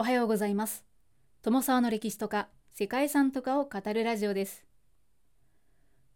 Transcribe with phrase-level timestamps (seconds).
[0.00, 0.84] おはようございます。
[1.42, 4.64] 友沢の歴史とか世界遺産とかを語るラジオです。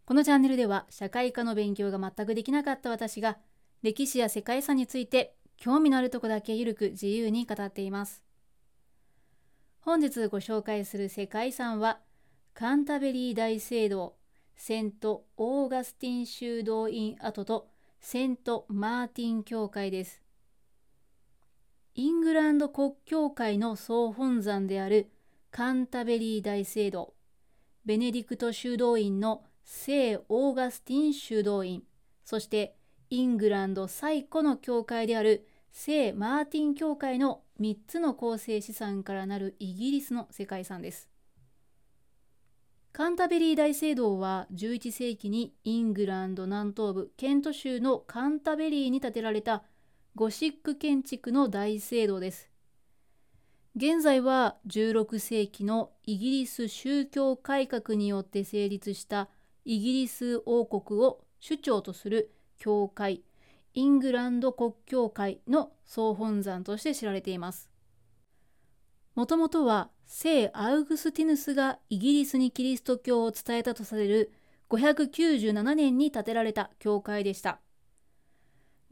[0.05, 3.39] このチャンネルでは社会科の勉強が全くできなかった私が
[3.81, 8.23] 歴史や世界遺産について興味のあるとこだけゆるく自由に語っています。
[9.81, 11.99] 本日ご紹介する世界遺産は
[12.53, 14.15] カンタベリー大聖堂
[14.55, 17.67] セント・オーガスティン修道院跡と
[17.99, 20.22] セント・マーティン教会です。
[21.95, 25.11] イングランド国教会の総本山である
[25.51, 27.13] カンタベリー大聖堂、
[27.85, 31.83] ベネディクト修道院の聖オーガスティン修道院、
[32.25, 32.75] そして
[33.11, 41.11] イングランド最古の教会である聖マーティン教会の3つの構成資産からなるイギリスの世界遺産です。
[42.91, 49.63] カンタベリー大聖堂は11世紀にイングランド南東部ケント州のカンタベリーに建てられた
[50.15, 52.47] ゴシック建築の大聖堂です。
[53.75, 59.27] 現在は16世紀のイギリス宗教改革によって成立した
[59.65, 63.23] イギリス王国を首長とする教会
[63.73, 67.71] イングランド国教会の総本山として知られています。
[69.15, 74.31] もともとは聖アウグスティヌスがイギリスにキリスト教を伝えたとされる
[74.69, 77.59] 597年に建てられた教会でした。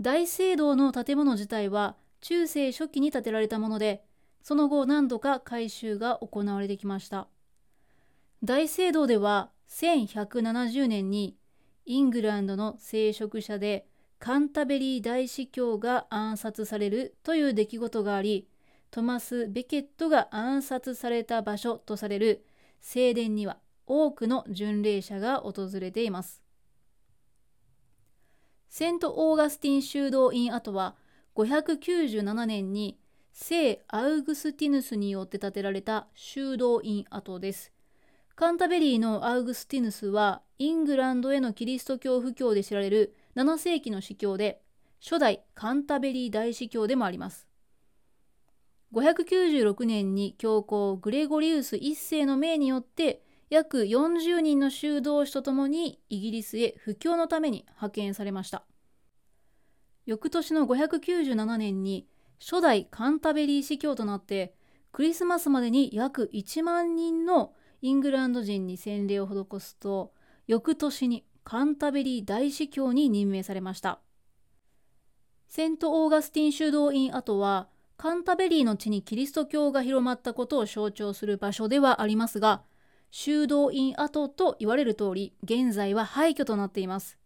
[0.02, 4.04] 大聖堂の建物自体は中世初期に建てられたもので、
[4.42, 7.28] その後何度か改修が行われてきました。
[8.44, 11.38] 大聖堂では1170年に
[11.86, 13.86] イングランドの聖職者で
[14.18, 18.48] カンタベリー大司教が暗殺されるという出来事があり、
[18.90, 22.44] トマス・ベケットが暗殺された場所とされる
[22.82, 26.42] 聖殿には多くの巡礼者が訪れています。
[28.72, 30.96] セント・オーガスティン修道院跡は
[31.36, 32.98] 597年に
[33.34, 37.74] 聖アウグスティヌスによって建てられた修道院跡です。
[38.34, 44.62] カンタベリーのアウグスティヌスはイングランドへのキリスト教布教で知られる7世紀の司教で
[45.04, 47.50] 初代カンタベリー大司教でもあります。
[48.94, 58.64] 596年に教皇グレゴリウス1世の命によって約40人の修道士とともにイギリスへ布教のために派遣されました。
[60.06, 62.08] 翌年の597年に
[62.40, 64.56] 初代カンタベリー司教となって
[64.94, 70.14] クリスマスまでに約1万人のイングランド人に洗礼を施すと
[70.48, 74.00] 翌年にカンタベリー大司教に任命されました
[75.50, 77.68] セント・オーガスティン修道院跡は
[77.98, 82.64] カンタベリーの地にキリスト教が広まったことを象徴する場所ではありますが
[83.12, 87.18] 修道院跡と言われる通り、現在は廃墟となっています。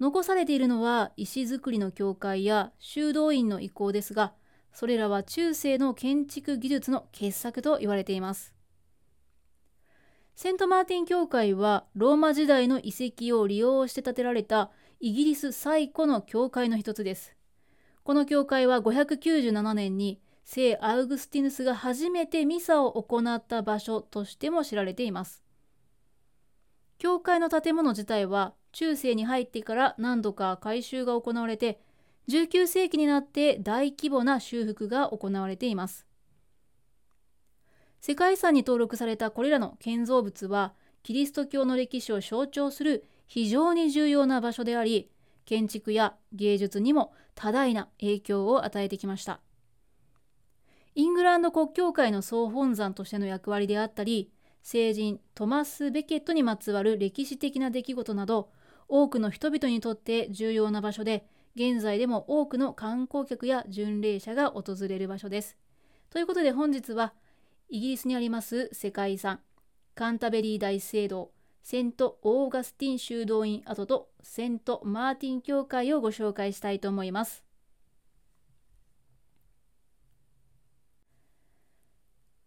[0.00, 4.34] 残されているのは石造りの教会や修道院の遺構ですが、
[4.72, 8.54] それらは中世の建築技術の傑作と言われています。
[10.34, 14.70] セントマーティン教会はローマ時代の遺跡を利用して建てられた
[15.00, 17.34] イギリス最古の教会の一つです。
[18.04, 20.20] この教会は597年に
[20.50, 25.44] 聖アウグスティヌスが初めてミサを行った場所としても知られています。
[26.96, 31.82] 教会の建物自体は中世に入ってから何度か改修が行われて
[32.30, 36.06] 19世紀になって大規模な修復が行われています。
[38.00, 40.72] 世界遺産に登録されたこれらの建造物は
[41.02, 45.10] キリスト教の歴史を象徴する非常に重要な場所であり
[45.44, 49.40] 建築や芸術にも多大な影響を与えてきました。
[50.98, 54.32] イングランド国教会の総本山としての役割であったり
[54.64, 58.50] 聖人トマス・ベケットにまつわる歴史的な出来事など
[58.88, 65.56] 多くの人々にとって重要な場所で現在でも多くの観光客や巡礼者が訪れる場所です。
[66.10, 67.12] ということで本日は
[67.68, 69.38] イギリスにあります世界遺産
[69.94, 71.30] カンタベリー大聖堂
[71.62, 77.47] セント・オーガスティン修道院跡とセント・マーティン教会をご紹介したいと思います。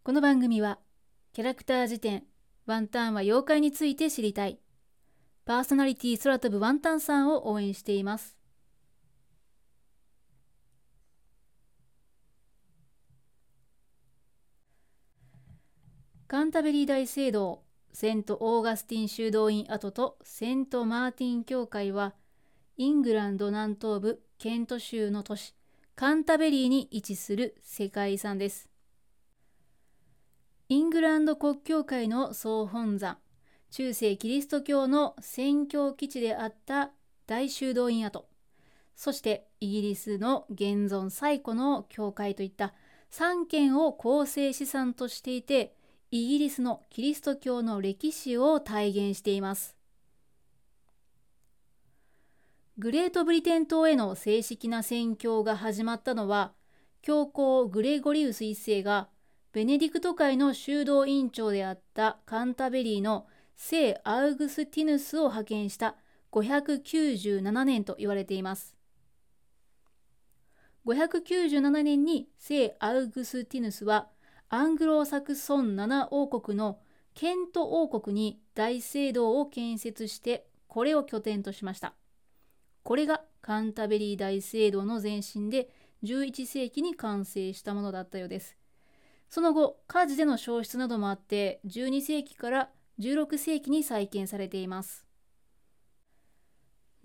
[0.03, 0.79] この番組は
[1.31, 2.23] キャラクター辞典
[2.65, 4.57] ワンタンは妖怪について知りたい。
[5.45, 8.35] パーソナリティ空飛ぶワンタンさんを応援しています。
[16.27, 17.61] カンタベリー大聖堂
[17.93, 22.15] セント・オーガスティン修道院跡とセント・マーティン教会は
[22.75, 25.53] イングランド南東部ケント州の都市
[25.95, 28.70] カンタベリーに位置する世界遺産です。
[30.71, 33.17] イングランド国教会の総本山
[33.71, 36.91] 中世キリスト教の宣教基地であった
[37.27, 38.25] 大修道院跡
[38.95, 42.73] そしてイギリスの現存最古の教会といった
[43.11, 45.75] 3軒を構成資産としていて
[46.09, 49.75] イギリスのキリスト教の歴史を体現しています。
[52.77, 56.53] グレートブリテン島への正式な宣教が始まったのは
[57.01, 59.09] 教皇グレゴリウス1世が
[59.53, 65.97] ベネディクト会の修道院長であったカンタベリーの聖アウグスティヌスを派遣した
[66.31, 68.77] 597年と言われています。
[70.85, 74.07] 597年に聖アウグスティヌスは
[74.47, 76.79] アングロサクソン7王国の
[77.13, 81.93] ケント王国に大聖堂を建設してこれを拠点としました。
[82.83, 85.69] これがカンタベリー大聖堂の前身で
[86.03, 88.60] 11世紀に完成したものだったようです。
[89.31, 92.69] その後、火事での消失などもあって12世紀から
[92.99, 95.07] 16世紀に再建されています。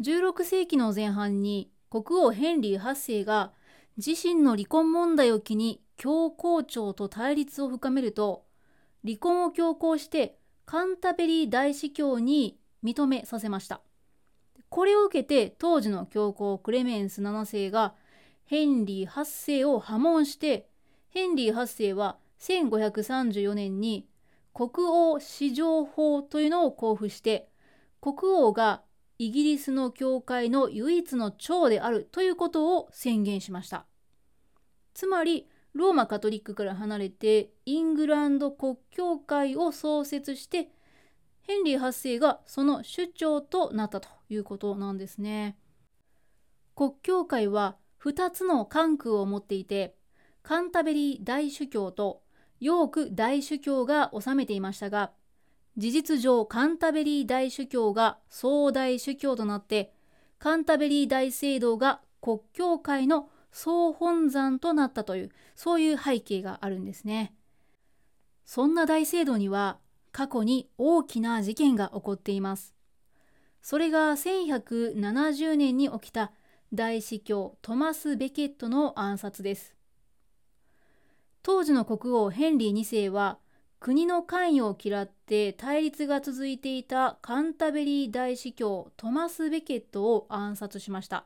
[0.00, 3.52] 16世紀の前半に国王ヘンリー8世が
[3.96, 8.44] 自身の離婚問題を機に教皇庁と対立を深めると
[9.04, 13.82] 離婚を強行してカンタベリー大司教に認めさせました。
[14.68, 17.94] これを受けて当時の教皇クレメンス7世が
[18.46, 20.68] ヘンリー8世を破門して
[21.16, 24.06] ヘンリー8世は1534年に
[24.52, 27.48] 国王史上法というのを公布して
[28.02, 28.82] 国王が
[29.16, 33.86] イギリスの教会の唯一の長であるということを宣言しました。
[34.92, 40.68] つまりローマカトリックから離れてイングランド国教会を創設して
[41.40, 45.56] ヘンリー8世がその首長となったということなんですね。
[46.74, 49.96] 国教会は2つの管区を持っていて
[50.46, 52.22] カンタベリー大主教と
[52.60, 55.10] ヨーク大主教が治めていましたが
[55.76, 59.92] 事実上カンタベリー大主教が総大主教となって
[60.38, 67.34] カンタベリー大聖堂が国教会の総本山となったというそういう背景があるんですね。
[68.44, 69.78] そんな大聖堂には
[70.12, 72.72] 過去に大きな事件が起こっています。
[73.62, 76.30] それが1170年に起きた
[76.72, 79.75] 大司教トマス・ベケットの暗殺です。
[81.46, 83.38] 当時の国王ヘンリー2世は
[83.78, 91.24] 国の関与を嫌って対立が続いていたカンタベリー大司教トマス・ベケットを暗殺しました。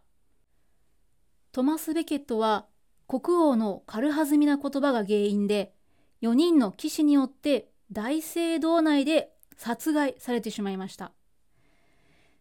[1.53, 2.67] トマス・ベケットは
[3.09, 5.73] 国王の軽はずみな言葉が原因で
[6.21, 11.13] 4人の騎士によって大聖堂内で殺害されてしまいました。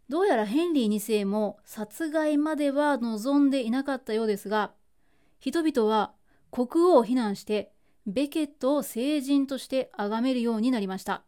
[0.10, 4.74] どうやらヘンリー2世も殺害までは望んでいなかったようですが
[5.40, 6.12] 人々は
[6.52, 7.72] 国王を非難して
[8.06, 11.24] ベケットを聖人として崇めるようになりました。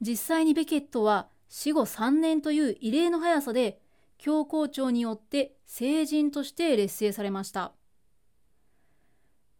[0.00, 3.80] 実際にベケットは死後3年という異例の速さで
[4.18, 7.72] 教皇庁によって聖人として劣勢されました。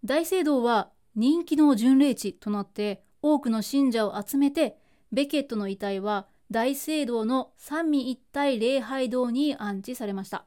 [0.04, 4.78] 大聖堂は人気の巡礼地となって多くの信者を集めて
[5.12, 10.46] ベケットの遺体は大聖堂の三位一体礼拝堂に安置されました。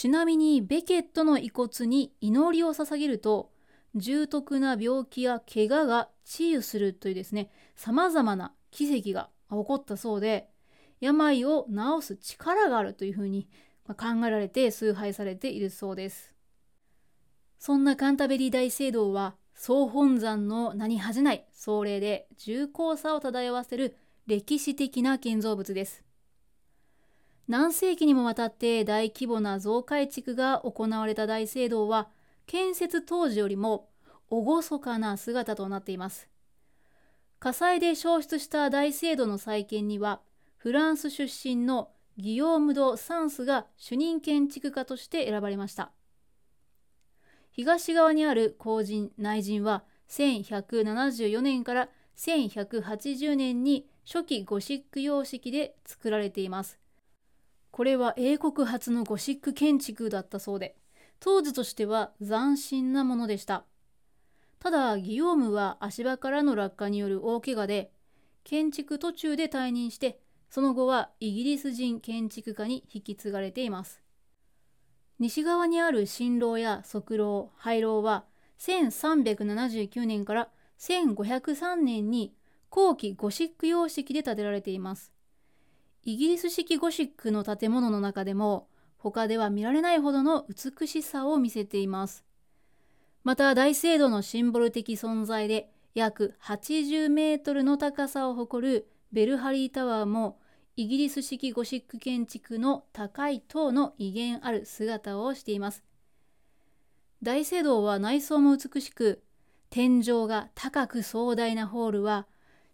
[0.00, 3.50] ちなみにベケットの遺骨に祈りを捧げると
[3.94, 10.48] 重篤な病気や怪我が治癒するというですねさまざまな奇跡が起こったそうで
[11.00, 13.46] 病を治す力があるというふうに
[13.88, 16.32] 考えられて崇拝されているそうです。
[17.58, 26.09] そんなカンタベリー大聖堂は総本山の名に恥じない壮麗で重厚さを漂わせる歴史的な建造物です。
[27.50, 32.08] 何世紀にもわたって大規模な増改築が行われた大聖堂は
[32.46, 33.88] 建設当時よりも
[34.30, 36.28] 厳かな姿となっています。
[37.40, 40.20] 火災で焼失した大聖堂の再建には
[40.58, 45.90] フランス出身のギヨーム・ド・サンスが主任建築家として選ばれました。
[47.50, 56.79] 東側にある後陣内陣は1174年から1180年に初期ゴシック様式で作られています。
[57.70, 60.76] これは英国初のゴシック建築だったそうで
[61.20, 63.64] 当時としては斬新なものでした。
[64.58, 67.92] ただギヨームは足場からの落下による大怪我で
[68.44, 74.02] 建築途中で退任してその後はイギリス人建築家に引き継がれています。
[75.18, 78.24] 西側にある新楼や側楼廃楼は
[78.58, 80.48] 1379年から
[80.78, 82.34] 1503年に
[82.70, 85.12] 後期ゴシック様式で建てられています。
[86.04, 92.24] イギリス式ゴシックの建物の中でも他では見られないほどの美しさを見せています。
[93.22, 100.38] また大聖堂のシンボル的存在で約80メートルの高さを誇るベルハリータワーも
[100.76, 105.84] イギリス式ゴシック建築の高い塔の威厳ある姿をしています。
[107.22, 109.22] 大聖堂は内装も美しく
[109.68, 112.26] 天井が高く壮大なホールは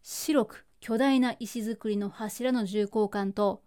[0.02, 3.60] 白く巨大な石造りの柱の重厚感と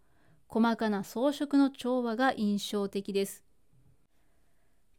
[0.47, 3.43] 細かな装飾の調和が印象的です。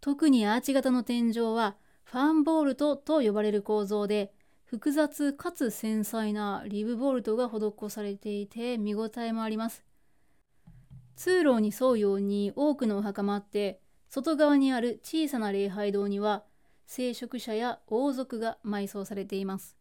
[0.02, 4.34] 特にアーチ型の天井はファンボルトと呼ばれる構造で
[4.64, 9.82] 複雑かつ繊細なリブボルトが施されていて見応えもあります。
[11.16, 16.44] 通路に沿うように多くのお墓もあって外側にある小さな礼拝堂には
[16.84, 19.79] 聖職者や王族が埋葬されています。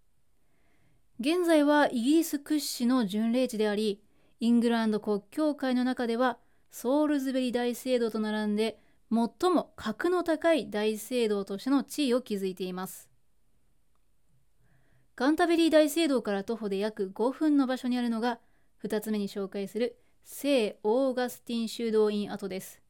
[1.22, 4.02] 現在はイギリス屈指の巡礼地であり、
[4.40, 6.38] イングランド国教会の中では
[6.72, 8.80] ソールズベリ大聖堂と並んで
[9.12, 13.10] 最も格の高い大聖堂としての地位を築いています。
[15.18, 18.40] ガンタベリー大聖堂から徒歩で約5分の場所にあるのが
[18.86, 22.82] 2つ目に紹介する聖オーガスティン修道院跡です。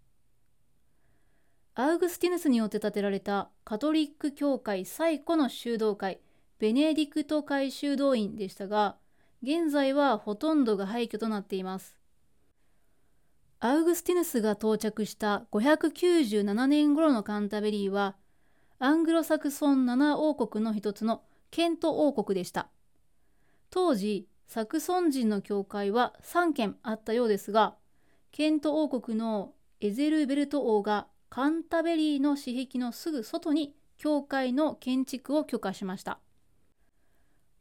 [1.73, 6.19] アウグスティヌスによって建てられたカトリック教会最古の修道会
[6.59, 8.97] ベネディクト会修道院でしたが
[9.41, 11.97] 現在はほとんどが廃墟となっています
[13.61, 18.15] アウグスティヌスが到着した597年頃のカンタベリーは
[18.77, 22.67] アングロサクソン7王国の一つのケント王国でした
[23.69, 27.75] 当時サクソン人の教会は3軒あったようですが
[28.31, 36.19] ケント王国のエゼルベルト王がカンタベリーの私壁のすぐ外に教会の建築を許可しました。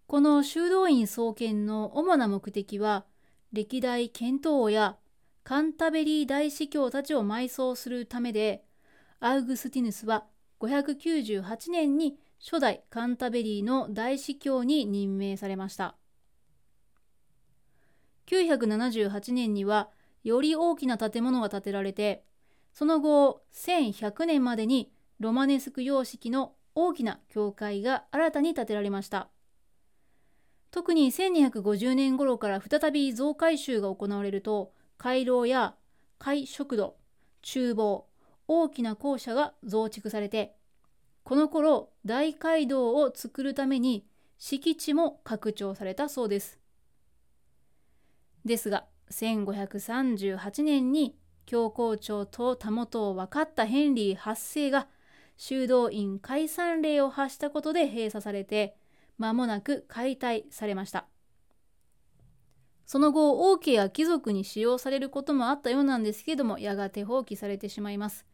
[0.09, 3.05] この修道院創建の主な目的は、
[3.53, 4.97] 歴代ケント王や
[5.45, 8.65] カンタベリー大司教たちを埋葬するためで、
[9.21, 10.25] アウグスティヌスは
[10.61, 15.95] 598年に初代カンタベリーの大司教に任命されました。
[18.29, 19.91] 978年には
[20.25, 22.25] より大きな建物が建てられて
[22.73, 29.29] その後1100年までにロマネスク様式の大きな教会が新たに建てられました
[30.71, 35.75] 特に1250年頃から再び増改修が行われると回廊や
[36.19, 36.97] 会食堂
[37.43, 38.07] 厨房
[38.47, 40.55] 大きな校舎が増築されて
[41.25, 44.07] この頃大街道を作るために
[44.39, 46.59] 敷地も拡張されたそうです。
[48.45, 54.89] ですが1538年に教皇庁とたもとを分かったヘンリー8世が
[55.37, 58.77] 修道院解散令を発したことで閉鎖されて
[59.19, 61.07] 間もなく解体されました
[62.87, 68.25] その後王家や貴族に使用されることもあったようなんですけどもやがて放棄されてしまいます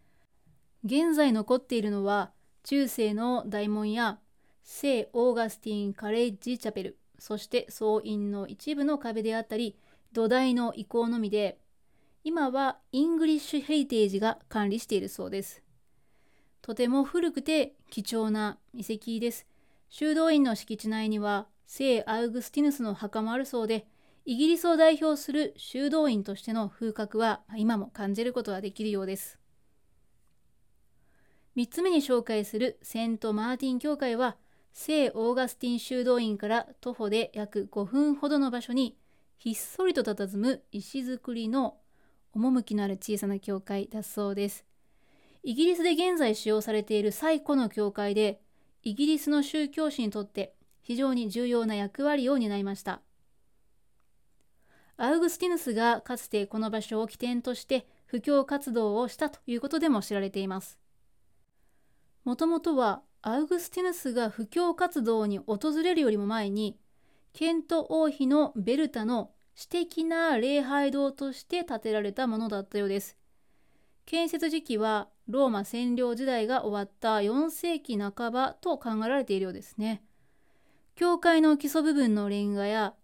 [0.85, 2.31] 現在残っているのは
[2.63, 4.19] 中世の大門や
[4.63, 9.77] 聖オーガスティン・カレッジ・チャペルそして総院の一部の壁であったり
[10.13, 11.59] 土台の遺構のみで
[12.27, 15.63] 今はイングリッシュヘリテージが管理しているそうです。
[16.63, 19.47] とても古くて貴重な遺跡です。
[19.89, 23.87] 修道院の敷地内には聖アウグスティヌスの墓もあるそうで、
[24.25, 29.39] イギリスを代表する修道院としての風格は今も感じることができるようです。
[31.57, 34.37] 3つ目に紹介するセント・マーティン教会は
[34.73, 38.97] 聖オーガスティン修道院から徒歩で約5分ほどの場所に
[39.39, 41.77] ひっそりと佇む石造りの
[42.33, 44.65] 趣のある小さな教会だそうです。
[45.45, 48.41] イギリスで現在使用されている最古の教会で、
[48.85, 53.01] イギリスの宗教史にとって非常に重要な役割を担いました。
[54.99, 60.79] アウグスティヌスがかつてこの場所を起点として布教活動をしたということでも知られています。
[62.25, 66.79] もともとはアウグスティヌスが布教活動に訪れるよりも前に、
[67.33, 73.17] ケント王妃のベルタの私的な礼拝堂として建てられたものだったようです。
[74.05, 80.03] 建設時期はローマ占領時代が終わった4世紀半ばと考えられているようですね。
[80.95, 82.95] 教会の基礎部分のレンガや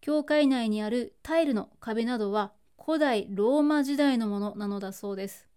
[0.00, 5.48] 教会内にあるタイルの壁などは古代ローマ時代のものなのだそうです。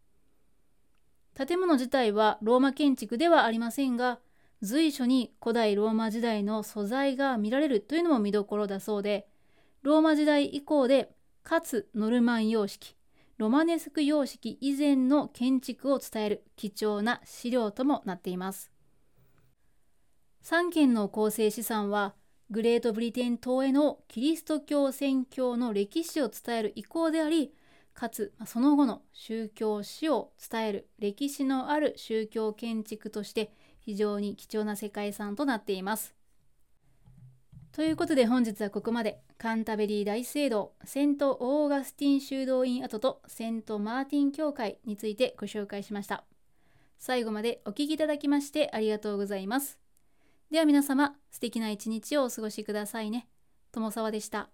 [1.35, 4.19] 建物自体はローマ建築ではありませんが
[4.61, 9.27] 随所に古代ローマ時代の素材が見られるというのも見どころだそうで
[9.81, 11.11] ローマ時代以降で
[11.43, 12.95] かつノルマン様式
[13.37, 18.71] ロマネスク様式以前の建築を伝える貴重な資料ともなっています。
[20.43, 22.13] 3件の構成資産は
[22.49, 27.53] グレートブリテン島へのキリスト教宣教の歴史を伝える意向であり
[27.93, 36.13] かつその後の宗教史を伝える歴史のある宗教建築として非常に貴重な世界遺産となっています。
[37.73, 46.23] ということで本日はここまでカンタベリー大聖堂セント・オーガスティン修道院跡とセント・マーティン教会についてご紹介しました。
[46.99, 49.79] 最後までお聴きいただきましてありがとうございます。
[50.51, 53.27] では皆様、素敵な一日をお過ごしくださいね。
[53.71, 54.51] 友沢でした。